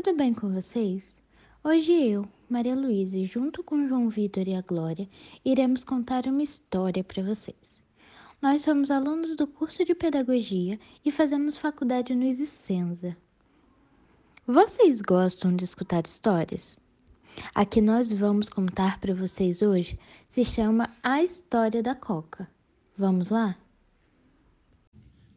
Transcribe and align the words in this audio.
tudo 0.00 0.16
bem 0.16 0.32
com 0.32 0.48
vocês? 0.54 1.18
Hoje 1.64 1.90
eu, 1.90 2.24
Maria 2.48 2.76
Luísa, 2.76 3.20
junto 3.24 3.64
com 3.64 3.88
João 3.88 4.08
Vitor 4.08 4.46
e 4.46 4.54
a 4.54 4.60
Glória, 4.60 5.08
iremos 5.44 5.82
contar 5.82 6.24
uma 6.26 6.44
história 6.44 7.02
para 7.02 7.20
vocês. 7.20 7.82
Nós 8.40 8.62
somos 8.62 8.92
alunos 8.92 9.36
do 9.36 9.44
curso 9.44 9.84
de 9.84 9.96
Pedagogia 9.96 10.78
e 11.04 11.10
fazemos 11.10 11.58
faculdade 11.58 12.14
no 12.14 12.22
Isicenza. 12.22 13.16
Vocês 14.46 15.00
gostam 15.00 15.56
de 15.56 15.64
escutar 15.64 16.06
histórias? 16.06 16.76
A 17.52 17.66
que 17.66 17.80
nós 17.80 18.08
vamos 18.12 18.48
contar 18.48 19.00
para 19.00 19.12
vocês 19.12 19.62
hoje 19.62 19.98
se 20.28 20.44
chama 20.44 20.94
A 21.02 21.24
História 21.24 21.82
da 21.82 21.96
Coca. 21.96 22.48
Vamos 22.96 23.30
lá? 23.30 23.58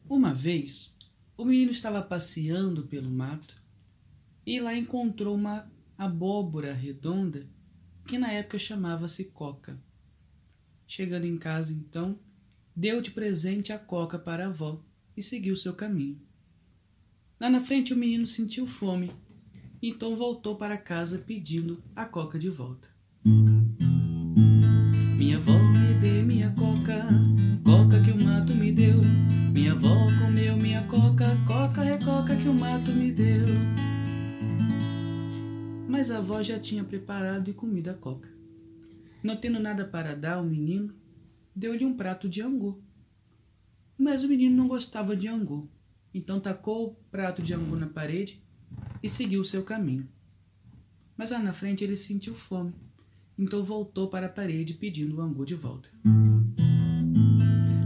Uma 0.07 0.35
vez, 0.35 0.95
o 1.35 1.45
menino 1.45 1.71
estava 1.71 2.03
passeando 2.03 2.83
pelo 2.83 3.09
mato 3.09 3.60
e 4.45 4.59
lá 4.59 4.75
encontrou 4.75 5.35
uma 5.35 5.71
abóbora 5.97 6.73
redonda 6.73 7.47
que 8.05 8.17
na 8.17 8.31
época 8.31 8.57
chamava-se 8.57 9.25
coca. 9.25 9.81
Chegando 10.87 11.25
em 11.25 11.37
casa, 11.37 11.71
então, 11.71 12.19
deu 12.75 13.01
de 13.01 13.11
presente 13.11 13.71
a 13.71 13.79
coca 13.79 14.17
para 14.17 14.45
a 14.45 14.49
avó 14.49 14.83
e 15.15 15.23
seguiu 15.23 15.55
seu 15.55 15.73
caminho. 15.73 16.21
Lá 17.39 17.49
na 17.49 17.61
frente, 17.61 17.93
o 17.93 17.97
menino 17.97 18.27
sentiu 18.27 18.67
fome, 18.67 19.11
então 19.81 20.15
voltou 20.15 20.55
para 20.55 20.77
casa 20.77 21.19
pedindo 21.19 21.81
a 21.95 22.05
coca 22.05 22.37
de 22.37 22.49
volta. 22.49 22.89
Mas 36.01 36.09
a 36.09 36.17
avó 36.17 36.41
já 36.41 36.59
tinha 36.59 36.83
preparado 36.83 37.47
e 37.47 37.53
comido 37.53 37.89
a 37.89 37.93
coca. 37.93 38.27
Não 39.21 39.37
tendo 39.37 39.59
nada 39.59 39.85
para 39.85 40.15
dar 40.15 40.37
ao 40.37 40.43
menino, 40.43 40.91
deu-lhe 41.55 41.85
um 41.85 41.95
prato 41.95 42.27
de 42.27 42.41
angu. 42.41 42.81
Mas 43.95 44.23
o 44.23 44.27
menino 44.27 44.55
não 44.55 44.67
gostava 44.67 45.15
de 45.15 45.27
angu, 45.27 45.69
então 46.11 46.39
tacou 46.39 46.87
o 46.87 46.95
prato 47.11 47.43
de 47.43 47.53
angu 47.53 47.75
na 47.75 47.85
parede 47.85 48.41
e 49.03 49.07
seguiu 49.07 49.43
seu 49.43 49.61
caminho. 49.63 50.09
Mas 51.15 51.29
lá 51.29 51.37
na 51.37 51.53
frente 51.53 51.83
ele 51.83 51.95
sentiu 51.95 52.33
fome, 52.33 52.73
então 53.37 53.63
voltou 53.63 54.07
para 54.07 54.25
a 54.25 54.29
parede 54.29 54.73
pedindo 54.73 55.17
o 55.17 55.21
angu 55.21 55.45
de 55.45 55.53
volta. 55.53 55.87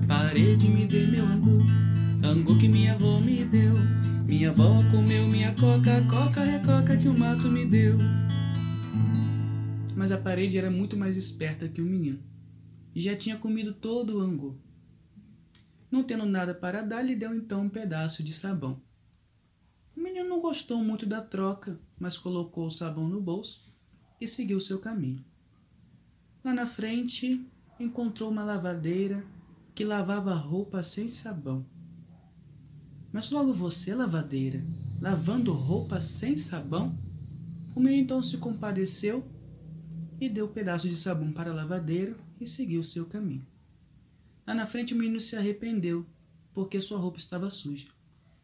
Parede, 0.07 0.69
me 0.69 0.85
dê 0.85 1.05
meu 1.05 1.25
angu, 1.25 1.59
angu 2.23 2.57
que 2.57 2.69
minha 2.69 2.93
avó 2.93 3.19
me 3.19 3.43
deu. 3.43 3.75
Minha 4.25 4.51
avó 4.51 4.81
comeu 4.89 5.24
minha 5.45 5.53
coca, 5.53 6.01
coca 6.09 6.41
é 6.43 6.57
coca 6.57 6.97
que 6.97 7.07
o 7.07 7.15
mato 7.15 7.47
me 7.49 7.67
deu. 7.67 7.99
Mas 9.95 10.11
a 10.11 10.17
parede 10.17 10.57
era 10.57 10.71
muito 10.71 10.97
mais 10.97 11.15
esperta 11.15 11.69
que 11.69 11.81
o 11.81 11.85
menino 11.85 12.23
e 12.95 12.99
já 12.99 13.15
tinha 13.15 13.37
comido 13.37 13.71
todo 13.71 14.17
o 14.17 14.21
angu. 14.21 14.59
Não 15.91 16.01
tendo 16.01 16.25
nada 16.25 16.55
para 16.55 16.81
dar, 16.81 17.03
lhe 17.03 17.15
deu 17.15 17.31
então 17.31 17.61
um 17.61 17.69
pedaço 17.69 18.23
de 18.23 18.33
sabão. 18.33 18.81
O 19.95 20.01
menino 20.01 20.27
não 20.27 20.41
gostou 20.41 20.83
muito 20.83 21.05
da 21.05 21.21
troca, 21.21 21.79
mas 21.99 22.17
colocou 22.17 22.65
o 22.65 22.71
sabão 22.71 23.07
no 23.07 23.21
bolso 23.21 23.71
e 24.19 24.27
seguiu 24.27 24.59
seu 24.59 24.79
caminho. 24.79 25.23
Lá 26.43 26.55
na 26.55 26.65
frente, 26.65 27.45
encontrou 27.79 28.31
uma 28.31 28.43
lavadeira 28.43 29.23
que 29.75 29.85
lavava 29.85 30.33
roupa 30.33 30.81
sem 30.81 31.07
sabão. 31.07 31.63
Mas 33.13 33.29
logo 33.29 33.53
você, 33.53 33.93
lavadeira, 33.93 34.65
lavando 35.01 35.53
roupa 35.53 35.99
sem 35.99 36.37
sabão? 36.37 36.97
O 37.75 37.79
menino 37.79 38.03
então 38.03 38.23
se 38.23 38.37
compadeceu 38.37 39.25
e 40.19 40.29
deu 40.29 40.45
um 40.45 40.51
pedaço 40.51 40.87
de 40.87 40.95
sabão 40.95 41.31
para 41.31 41.51
a 41.51 41.53
lavadeira 41.53 42.15
e 42.39 42.47
seguiu 42.47 42.83
seu 42.83 43.05
caminho. 43.05 43.45
Lá 44.47 44.53
na 44.53 44.65
frente 44.65 44.93
o 44.93 44.97
menino 44.97 45.19
se 45.19 45.35
arrependeu, 45.35 46.05
porque 46.53 46.79
sua 46.79 46.97
roupa 46.97 47.17
estava 47.17 47.49
suja. 47.49 47.87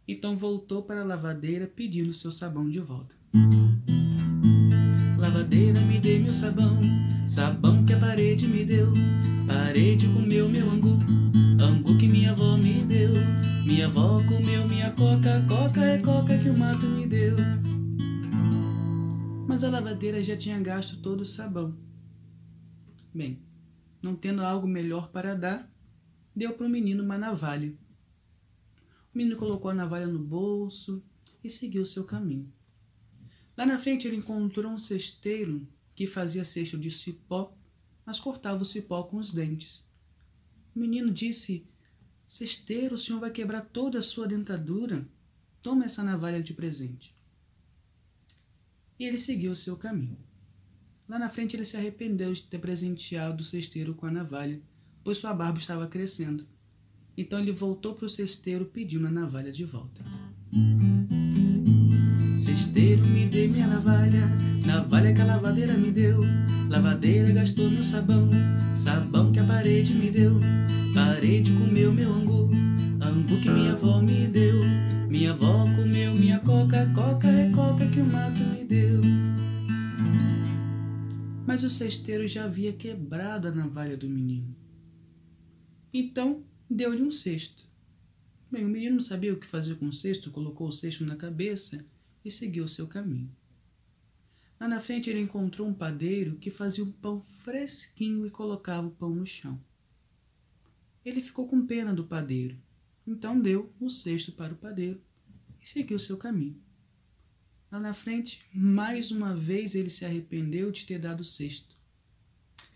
Então 0.07 0.35
voltou 0.35 0.83
para 0.83 1.01
a 1.01 1.05
lavadeira 1.05 1.67
pedindo 1.67 2.13
seu 2.13 2.31
sabão 2.31 2.69
de 2.69 2.79
volta. 2.79 3.15
Lavadeira, 5.17 5.79
me 5.81 5.99
dê 5.99 6.17
meu 6.19 6.33
sabão, 6.33 6.81
sabão 7.27 7.85
que 7.85 7.93
a 7.93 7.99
parede 7.99 8.47
me 8.47 8.65
deu. 8.65 8.91
Parede 9.47 10.07
comeu 10.07 10.49
meu 10.49 10.69
angu, 10.69 10.97
angu 11.61 11.97
que 11.97 12.07
minha 12.07 12.31
avó 12.31 12.57
me 12.57 12.83
deu. 12.83 13.13
Minha 13.63 13.85
avó 13.85 14.21
comeu 14.27 14.67
minha 14.67 14.91
coca, 14.91 15.45
o 16.51 16.57
mato 16.57 16.85
me 16.85 17.07
deu. 17.07 17.37
Mas 19.47 19.63
a 19.63 19.69
lavadeira 19.69 20.21
já 20.21 20.35
tinha 20.35 20.59
gasto 20.59 21.01
todo 21.01 21.21
o 21.21 21.25
sabão. 21.25 21.77
Bem, 23.13 23.41
não 24.01 24.17
tendo 24.17 24.41
algo 24.41 24.67
melhor 24.67 25.11
para 25.11 25.33
dar, 25.33 25.73
deu 26.35 26.53
para 26.53 26.67
o 26.67 26.69
menino 26.69 27.03
uma 27.03 27.17
navalha. 27.17 27.73
O 29.13 29.17
menino 29.17 29.37
colocou 29.37 29.71
a 29.71 29.73
navalha 29.73 30.07
no 30.07 30.19
bolso 30.19 31.01
e 31.41 31.49
seguiu 31.49 31.85
seu 31.85 32.03
caminho. 32.03 32.51
Lá 33.57 33.65
na 33.65 33.79
frente 33.79 34.05
ele 34.05 34.17
encontrou 34.17 34.73
um 34.73 34.79
cesteiro 34.79 35.65
que 35.95 36.05
fazia 36.05 36.43
cesto 36.43 36.77
de 36.77 36.91
cipó, 36.91 37.55
mas 38.05 38.19
cortava 38.19 38.61
o 38.61 38.65
cipó 38.65 39.03
com 39.03 39.17
os 39.17 39.31
dentes. 39.31 39.89
O 40.75 40.79
menino 40.79 41.11
disse: 41.11 41.65
Cesteiro, 42.27 42.95
o 42.95 42.99
senhor 42.99 43.21
vai 43.21 43.31
quebrar 43.31 43.61
toda 43.61 43.99
a 43.99 44.01
sua 44.01 44.27
dentadura. 44.27 45.07
Toma 45.61 45.85
essa 45.85 46.03
navalha 46.03 46.41
de 46.41 46.53
presente. 46.53 47.13
E 48.97 49.05
ele 49.05 49.17
seguiu 49.17 49.55
seu 49.55 49.77
caminho. 49.77 50.17
Lá 51.07 51.19
na 51.19 51.29
frente 51.29 51.55
ele 51.55 51.65
se 51.65 51.77
arrependeu 51.77 52.31
de 52.33 52.43
ter 52.43 52.59
presenteado 52.59 53.41
o 53.41 53.45
cesteiro 53.45 53.93
com 53.93 54.05
a 54.05 54.11
navalha, 54.11 54.61
pois 55.03 55.17
sua 55.17 55.33
barba 55.33 55.59
estava 55.59 55.87
crescendo. 55.87 56.47
Então 57.17 57.39
ele 57.39 57.51
voltou 57.51 57.93
para 57.93 58.05
o 58.05 58.09
cesteiro 58.09 58.65
pedindo 58.65 59.05
a 59.07 59.11
navalha 59.11 59.51
de 59.51 59.65
volta. 59.65 60.03
Cesteiro, 62.39 63.05
me 63.05 63.27
dê 63.27 63.47
minha 63.47 63.67
navalha, 63.67 64.27
navalha 64.65 65.13
que 65.13 65.21
a 65.21 65.25
lavadeira 65.25 65.77
me 65.77 65.91
deu. 65.91 66.21
Lavadeira 66.69 67.31
gastou 67.31 67.69
meu 67.69 67.83
sabão, 67.83 68.29
sabão 68.73 69.31
que 69.31 69.39
a 69.39 69.43
parede 69.43 69.93
me 69.93 70.09
deu. 70.09 70.39
Parede 70.93 71.51
comeu 71.53 71.93
meu 71.93 72.13
angu, 72.13 72.49
angu 73.01 73.41
que 73.41 73.49
minha 73.49 73.73
avó 73.73 74.01
me 74.01 74.27
deu. 74.27 74.59
Minha 75.11 75.31
avó 75.31 75.65
comeu 75.75 76.15
minha 76.15 76.39
coca, 76.39 76.89
coca 76.95 77.27
é 77.27 77.51
coca 77.51 77.85
que 77.85 77.99
o 77.99 78.05
mato 78.05 78.45
me 78.45 78.63
deu. 78.63 79.01
Mas 81.45 81.65
o 81.65 81.69
cesteiro 81.69 82.25
já 82.29 82.45
havia 82.45 82.71
quebrado 82.71 83.49
a 83.49 83.51
navalha 83.51 83.97
do 83.97 84.09
menino. 84.09 84.55
Então 85.93 86.45
deu-lhe 86.69 87.03
um 87.03 87.11
cesto. 87.11 87.67
Bem, 88.49 88.63
o 88.63 88.69
menino 88.69 88.95
não 88.95 89.01
sabia 89.01 89.33
o 89.33 89.37
que 89.37 89.45
fazer 89.45 89.75
com 89.75 89.89
o 89.89 89.93
cesto, 89.93 90.31
colocou 90.31 90.69
o 90.69 90.71
cesto 90.71 91.03
na 91.05 91.17
cabeça 91.17 91.85
e 92.23 92.31
seguiu 92.31 92.65
seu 92.69 92.87
caminho. 92.87 93.35
Lá 94.61 94.65
na 94.65 94.79
frente 94.79 95.09
ele 95.09 95.19
encontrou 95.19 95.67
um 95.67 95.73
padeiro 95.73 96.37
que 96.37 96.49
fazia 96.49 96.85
um 96.85 96.91
pão 96.91 97.19
fresquinho 97.19 98.25
e 98.25 98.29
colocava 98.29 98.87
o 98.87 98.91
pão 98.91 99.13
no 99.13 99.25
chão. 99.25 99.61
Ele 101.03 101.19
ficou 101.19 101.49
com 101.49 101.65
pena 101.65 101.93
do 101.93 102.05
padeiro, 102.05 102.57
então 103.11 103.39
deu 103.39 103.73
o 103.79 103.89
cesto 103.89 104.31
para 104.31 104.53
o 104.53 104.57
padeiro 104.57 105.01
e 105.61 105.67
seguiu 105.67 105.99
seu 105.99 106.17
caminho. 106.17 106.61
Lá 107.71 107.79
na 107.79 107.93
frente, 107.93 108.41
mais 108.53 109.11
uma 109.11 109.35
vez 109.35 109.75
ele 109.75 109.89
se 109.89 110.03
arrependeu 110.05 110.71
de 110.71 110.85
ter 110.85 110.99
dado 110.99 111.21
o 111.21 111.25
cesto. 111.25 111.75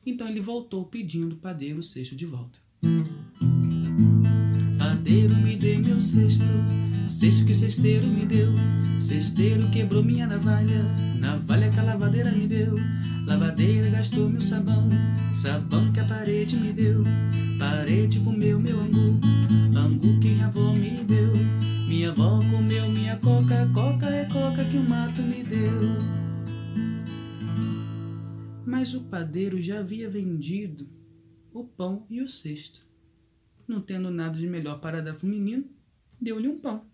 Então 0.06 0.28
ele 0.28 0.40
voltou 0.40 0.85
pedindo 0.85 1.35
o 1.35 1.40
padeiro 1.40 1.79
o 1.79 1.84
cesto 1.84 2.16
de 2.16 2.25
volta. 2.25 2.59
Padeiro, 4.78 5.35
me 5.38 5.56
dê 5.56 5.78
meu 5.78 6.00
cesto, 6.00 6.45
cesto 7.09 7.45
que 7.45 7.51
o 7.51 7.56
cesteiro 7.56 8.07
me 8.07 8.25
deu. 8.25 8.51
Cesteiro 9.00 9.69
quebrou 9.72 10.03
minha 10.03 10.28
navalha, 10.28 10.83
navalha 11.19 11.69
que 11.69 11.80
a 11.80 11.83
lavadeira 11.83 12.31
me 12.31 12.48
deu. 12.48 12.75
Lavadeira 13.25 13.89
gastou 13.89 14.30
meu 14.30 14.42
sabão, 14.42 14.88
sabão 15.33 15.92
que 15.92 16.00
a 16.00 16.06
parede 16.06 16.56
me 16.56 16.71
deu. 16.71 17.04
Parede 17.57 18.19
comeu 18.19 18.60
meu 18.60 18.80
angu, 18.80 19.19
Mas 28.77 28.94
o 28.94 29.06
padeiro 29.06 29.62
já 29.62 29.80
havia 29.80 30.10
vendido 30.10 30.89
o 31.54 31.63
pão 31.63 32.06
e 32.10 32.22
o 32.22 32.27
cesto 32.27 32.86
não 33.66 33.80
tendo 33.80 34.12
nada 34.12 34.38
de 34.38 34.45
melhor 34.45 34.81
para 34.81 35.01
dar 35.01 35.13
para 35.13 35.25
o 35.25 35.30
menino, 35.30 35.66
deu-lhe 36.22 36.50
um 36.50 36.60
pão. 36.60 36.86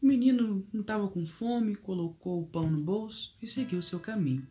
O 0.00 0.06
menino 0.06 0.64
não 0.72 0.82
estava 0.82 1.08
com 1.08 1.26
fome, 1.26 1.74
colocou 1.74 2.40
o 2.40 2.46
pão 2.46 2.70
no 2.70 2.80
bolso 2.80 3.36
e 3.42 3.46
seguiu 3.48 3.82
seu 3.82 3.98
caminho. 3.98 4.46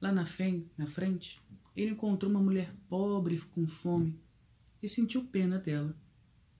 Lá 0.00 0.12
na, 0.12 0.24
frente, 0.24 1.40
ele 1.74 1.90
encontrou 1.90 2.30
uma 2.30 2.40
mulher 2.40 2.72
pobre 2.88 3.40
com 3.40 3.66
fome 3.66 4.22
e 4.80 4.88
sentiu 4.88 5.24
pena 5.24 5.58
dela. 5.58 6.00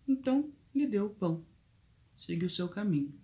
Então 0.06 0.52
lhe 0.74 0.84
deu 0.84 1.06
o 1.06 1.14
pão, 1.14 1.46
seguiu 2.16 2.50
seu 2.50 2.68
caminho 2.68 3.14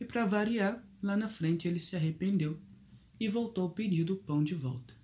E 0.00 0.04
para 0.04 0.26
variar, 0.26 0.84
lá 1.00 1.16
na 1.16 1.28
frente 1.28 1.68
ele 1.68 1.78
se 1.78 1.94
arrependeu 1.94 2.60
e 3.20 3.28
voltou 3.28 3.68
pedir 3.68 4.10
o 4.10 4.16
pão 4.16 4.42
de 4.42 4.54
volta. 4.54 4.94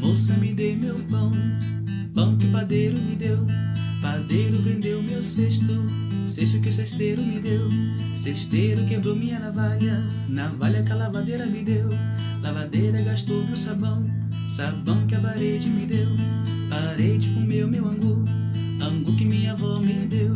Moça, 0.00 0.34
me 0.38 0.54
dê 0.54 0.74
meu 0.74 0.94
pão, 1.10 1.30
pão 2.14 2.38
que 2.38 2.46
o 2.46 2.50
padeiro 2.50 2.96
me 2.96 3.14
deu. 3.14 3.46
Padeiro 4.00 4.62
vendeu 4.62 5.02
meu 5.02 5.22
cesto, 5.22 5.74
cesto 6.26 6.58
que 6.60 6.70
o 6.70 6.72
cesteiro 6.72 7.22
me 7.22 7.38
deu. 7.38 7.68
Cesteiro 8.16 8.86
quebrou 8.86 9.14
minha 9.14 9.38
navalha, 9.38 10.02
navalha 10.26 10.82
que 10.82 10.90
a 10.90 10.94
lavadeira 10.94 11.44
me 11.44 11.62
deu. 11.62 11.90
Lavadeira 12.40 13.02
gastou 13.02 13.44
meu 13.44 13.56
sabão, 13.56 14.06
sabão 14.48 15.06
que 15.06 15.16
a 15.16 15.20
parede 15.20 15.68
me 15.68 15.84
deu. 15.84 16.08
Parede 16.70 17.28
comeu 17.34 17.68
meu 17.68 17.86
angu, 17.86 18.24
angu 18.80 19.14
que 19.16 19.24
minha 19.26 19.52
avó 19.52 19.78
me 19.80 20.06
deu. 20.06 20.32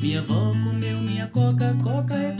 Minha 0.00 0.20
avó 0.20 0.54
comeu 0.64 0.98
minha 1.00 1.26
coca, 1.26 1.74
coca 1.82 2.14
é 2.14 2.32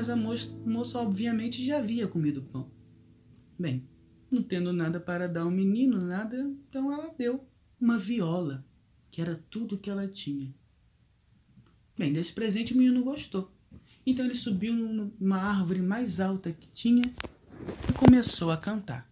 Mas 0.00 0.08
a 0.08 0.16
moça, 0.16 0.98
obviamente 0.98 1.62
já 1.62 1.76
havia 1.76 2.08
comido 2.08 2.40
pão. 2.40 2.70
Bem, 3.58 3.86
não 4.30 4.42
tendo 4.42 4.72
nada 4.72 4.98
para 4.98 5.28
dar 5.28 5.42
ao 5.42 5.50
menino, 5.50 5.98
nada, 5.98 6.38
então 6.66 6.90
ela 6.90 7.14
deu 7.18 7.46
uma 7.78 7.98
viola, 7.98 8.64
que 9.10 9.20
era 9.20 9.36
tudo 9.50 9.76
que 9.76 9.90
ela 9.90 10.08
tinha. 10.08 10.54
Bem, 11.98 12.14
desse 12.14 12.32
presente 12.32 12.72
o 12.72 12.78
menino 12.78 13.04
gostou. 13.04 13.52
Então 14.06 14.24
ele 14.24 14.36
subiu 14.36 14.72
numa 14.72 15.36
árvore 15.36 15.82
mais 15.82 16.18
alta 16.18 16.50
que 16.50 16.70
tinha 16.70 17.02
e 17.86 17.92
começou 17.92 18.50
a 18.50 18.56
cantar. 18.56 19.06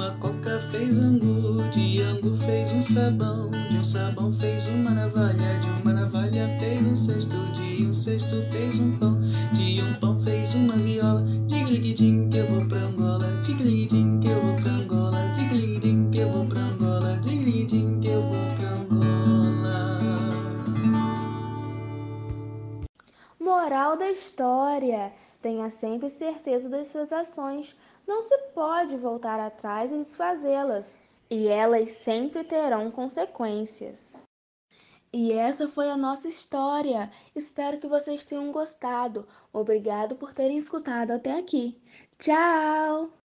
De 0.00 0.06
uma 0.06 0.16
coca 0.16 0.58
fez 0.70 0.96
angu, 0.96 1.62
de 1.74 2.00
angu 2.00 2.34
fez 2.34 2.72
um 2.72 2.80
sabão, 2.80 3.50
de 3.50 3.76
um 3.76 3.84
sabão 3.84 4.32
fez 4.32 4.66
uma 4.68 4.92
navalha, 4.92 5.58
de 5.60 5.82
uma 5.82 5.92
navalha 5.92 6.48
fez 6.58 6.80
um 6.86 6.96
cesto, 6.96 7.36
de 7.52 7.84
um 7.84 7.92
cesto 7.92 8.42
fez 8.50 8.80
um 8.80 8.96
pão, 8.96 9.20
de 9.52 9.82
um 9.82 9.94
pão 10.00 10.18
fez 10.22 10.54
uma 10.54 10.72
viola, 10.72 11.22
Tigligdim 11.46 12.30
que 12.30 12.38
eu 12.38 12.46
vou 12.46 12.64
pra 12.64 12.78
Angola, 12.78 13.42
tigligdim 13.44 14.20
que 14.20 14.28
eu 14.28 14.40
vou 14.40 14.56
pra 14.56 14.70
Angola, 14.72 15.32
tigligdim 15.34 16.10
que 16.10 16.18
eu 16.18 16.30
vou 16.30 16.46
pra 16.46 16.60
Angola, 16.62 17.20
tigligdim 17.22 18.00
que 18.00 18.08
eu 18.08 18.22
vou 18.22 18.56
pra 18.56 18.70
Angola. 18.70 20.00
Moral 23.38 23.98
da 23.98 24.10
história: 24.10 25.12
tenha 25.42 25.70
sempre 25.70 26.08
certeza 26.08 26.70
das 26.70 26.88
suas 26.88 27.12
ações. 27.12 27.76
Não 28.06 28.22
se 28.22 28.36
pode 28.54 28.96
voltar 28.96 29.38
atrás 29.38 29.92
e 29.92 29.96
desfazê-las, 29.96 31.02
e 31.30 31.48
elas 31.48 31.90
sempre 31.90 32.42
terão 32.44 32.90
consequências. 32.90 34.24
E 35.12 35.32
essa 35.32 35.68
foi 35.68 35.90
a 35.90 35.96
nossa 35.96 36.28
história. 36.28 37.10
Espero 37.34 37.78
que 37.78 37.88
vocês 37.88 38.24
tenham 38.24 38.52
gostado. 38.52 39.26
Obrigado 39.52 40.16
por 40.16 40.32
terem 40.32 40.56
escutado 40.56 41.10
até 41.10 41.36
aqui. 41.38 41.80
Tchau! 42.18 43.19